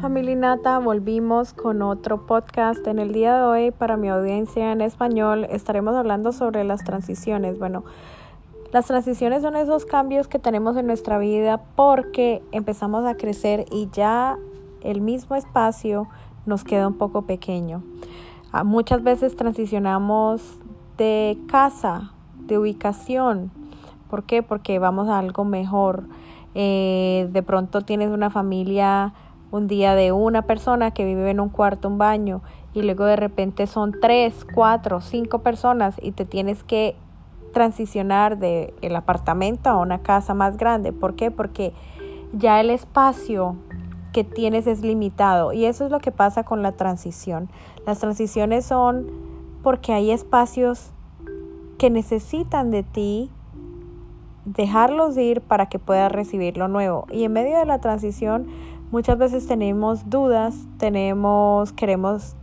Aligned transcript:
Familinata, 0.00 0.78
volvimos 0.78 1.54
con 1.54 1.80
otro 1.80 2.26
podcast. 2.26 2.86
En 2.86 2.98
el 2.98 3.12
día 3.12 3.36
de 3.36 3.42
hoy, 3.42 3.70
para 3.70 3.96
mi 3.96 4.08
audiencia 4.08 4.70
en 4.72 4.82
español, 4.82 5.46
estaremos 5.50 5.94
hablando 5.94 6.32
sobre 6.32 6.64
las 6.64 6.84
transiciones. 6.84 7.58
Bueno, 7.58 7.82
las 8.72 8.86
transiciones 8.86 9.42
son 9.42 9.56
esos 9.56 9.86
cambios 9.86 10.28
que 10.28 10.38
tenemos 10.38 10.76
en 10.76 10.86
nuestra 10.86 11.18
vida 11.18 11.62
porque 11.76 12.42
empezamos 12.52 13.06
a 13.06 13.16
crecer 13.16 13.64
y 13.72 13.88
ya 13.90 14.36
el 14.82 15.00
mismo 15.00 15.34
espacio 15.34 16.08
nos 16.44 16.62
queda 16.62 16.88
un 16.88 16.98
poco 16.98 17.22
pequeño. 17.22 17.82
Ah, 18.52 18.64
muchas 18.64 19.02
veces 19.02 19.34
transicionamos 19.34 20.58
de 20.98 21.38
casa, 21.48 22.12
de 22.40 22.58
ubicación. 22.58 23.50
¿Por 24.10 24.24
qué? 24.24 24.42
Porque 24.42 24.78
vamos 24.78 25.08
a 25.08 25.18
algo 25.18 25.44
mejor. 25.44 26.04
Eh, 26.54 27.28
de 27.32 27.42
pronto 27.42 27.80
tienes 27.80 28.10
una 28.10 28.30
familia 28.30 29.14
un 29.50 29.66
día 29.66 29.94
de 29.94 30.12
una 30.12 30.42
persona 30.42 30.90
que 30.90 31.04
vive 31.04 31.30
en 31.30 31.40
un 31.40 31.48
cuarto, 31.48 31.88
un 31.88 31.98
baño, 31.98 32.42
y 32.74 32.82
luego 32.82 33.04
de 33.04 33.16
repente 33.16 33.66
son 33.66 33.94
tres, 34.00 34.46
cuatro, 34.54 35.00
cinco 35.00 35.38
personas 35.38 35.94
y 36.02 36.12
te 36.12 36.26
tienes 36.26 36.62
que 36.62 36.94
transicionar 37.54 38.38
de 38.38 38.74
el 38.82 38.94
apartamento 38.94 39.70
a 39.70 39.78
una 39.78 40.00
casa 40.00 40.34
más 40.34 40.58
grande. 40.58 40.92
¿Por 40.92 41.14
qué? 41.14 41.30
Porque 41.30 41.72
ya 42.34 42.60
el 42.60 42.68
espacio 42.68 43.56
que 44.12 44.24
tienes 44.24 44.66
es 44.66 44.82
limitado 44.82 45.54
y 45.54 45.64
eso 45.64 45.86
es 45.86 45.90
lo 45.90 46.00
que 46.00 46.12
pasa 46.12 46.44
con 46.44 46.62
la 46.62 46.72
transición. 46.72 47.48
Las 47.86 48.00
transiciones 48.00 48.66
son 48.66 49.06
porque 49.62 49.94
hay 49.94 50.10
espacios 50.10 50.90
que 51.78 51.88
necesitan 51.88 52.70
de 52.70 52.82
ti 52.82 53.30
dejarlos 54.44 55.16
ir 55.16 55.40
para 55.40 55.70
que 55.70 55.78
puedas 55.78 56.12
recibir 56.12 56.56
lo 56.56 56.68
nuevo. 56.68 57.06
Y 57.10 57.24
en 57.24 57.32
medio 57.32 57.58
de 57.58 57.64
la 57.64 57.80
transición 57.80 58.46
Muchas 58.96 59.18
veces 59.18 59.46
tenemos 59.46 60.08
dudas, 60.08 60.54
tenemos, 60.78 61.70
queremos 61.74 62.34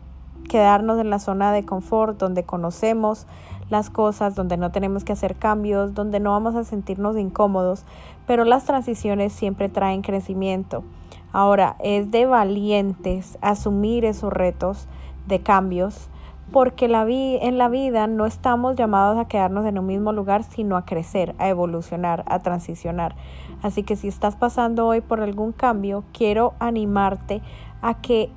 quedarnos 0.48 1.00
en 1.00 1.10
la 1.10 1.18
zona 1.18 1.52
de 1.52 1.66
confort 1.66 2.20
donde 2.20 2.44
conocemos 2.44 3.26
las 3.72 3.90
cosas, 3.90 4.36
donde 4.36 4.56
no 4.58 4.72
tenemos 4.72 5.04
que 5.04 5.14
hacer 5.14 5.36
cambios, 5.36 5.96
donde 5.96 6.20
no 6.20 6.30
vamos 6.30 6.54
a 6.54 6.64
sentirnos 6.64 7.18
incómodos, 7.18 7.86
pero 8.28 8.46
las 8.46 8.66
transiciones 8.66 9.34
siempre 9.34 9.68
traen 9.68 10.04
crecimiento. 10.04 10.84
Ahora, 11.32 11.76
es 11.80 12.12
de 12.12 12.28
valientes 12.28 13.40
asumir 13.42 14.06
esos 14.06 14.32
retos 14.32 14.88
de 15.26 15.42
cambios, 15.42 16.08
porque 16.54 16.86
en 16.86 17.58
la 17.58 17.68
vida 17.68 18.06
no 18.06 18.28
estamos 18.28 18.76
llamados 18.76 19.18
a 19.18 19.28
quedarnos 19.28 19.66
en 19.66 19.80
un 19.80 19.88
mismo 19.88 20.14
lugar, 20.14 20.44
sino 20.44 20.78
a 20.78 20.86
crecer, 20.86 21.34
a 21.40 21.50
evolucionar, 21.50 22.24
a 22.28 22.40
transicionar. 22.40 23.16
Así 23.64 23.82
que 23.82 23.96
si 23.96 24.08
estás 24.08 24.36
pasando 24.36 24.86
hoy 24.86 25.02
por 25.02 25.20
algún 25.20 25.52
cambio, 25.52 26.04
quiero 26.14 26.54
animarte 26.60 27.42
a 27.82 27.96
que 27.96 28.30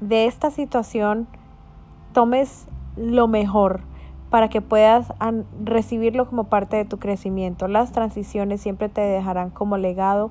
de 0.00 0.24
esta 0.24 0.50
situación 0.50 1.28
tomes 2.14 2.66
lo 2.96 3.28
mejor 3.28 3.82
para 4.30 4.48
que 4.48 4.62
puedas 4.62 5.12
recibirlo 5.62 6.26
como 6.26 6.44
parte 6.44 6.78
de 6.78 6.86
tu 6.86 6.98
crecimiento. 6.98 7.68
Las 7.68 7.92
transiciones 7.92 8.62
siempre 8.62 8.88
te 8.88 9.02
dejarán 9.02 9.50
como 9.50 9.76
legado 9.76 10.30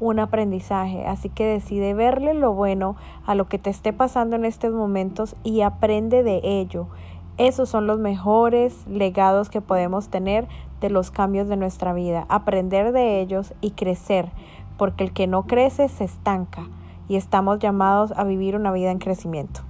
un 0.00 0.18
aprendizaje, 0.18 1.06
así 1.06 1.28
que 1.28 1.44
decide 1.44 1.94
verle 1.94 2.34
lo 2.34 2.52
bueno 2.52 2.96
a 3.24 3.34
lo 3.34 3.48
que 3.48 3.58
te 3.58 3.70
esté 3.70 3.92
pasando 3.92 4.36
en 4.36 4.44
estos 4.44 4.72
momentos 4.72 5.36
y 5.42 5.62
aprende 5.62 6.22
de 6.22 6.40
ello. 6.42 6.86
Esos 7.38 7.68
son 7.68 7.86
los 7.86 7.98
mejores 7.98 8.86
legados 8.86 9.50
que 9.50 9.60
podemos 9.60 10.08
tener 10.08 10.48
de 10.80 10.90
los 10.90 11.10
cambios 11.10 11.48
de 11.48 11.56
nuestra 11.56 11.92
vida, 11.92 12.26
aprender 12.28 12.92
de 12.92 13.20
ellos 13.20 13.54
y 13.60 13.72
crecer, 13.72 14.30
porque 14.76 15.04
el 15.04 15.12
que 15.12 15.26
no 15.26 15.46
crece 15.46 15.88
se 15.88 16.04
estanca 16.04 16.66
y 17.08 17.16
estamos 17.16 17.58
llamados 17.58 18.12
a 18.16 18.24
vivir 18.24 18.56
una 18.56 18.72
vida 18.72 18.90
en 18.90 18.98
crecimiento. 18.98 19.65